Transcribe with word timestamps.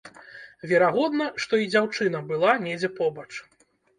Верагодна, 0.71 1.27
што 1.43 1.59
і 1.63 1.69
дзяўчына 1.75 2.23
была 2.33 2.55
недзе 2.65 2.89
побач. 2.99 3.29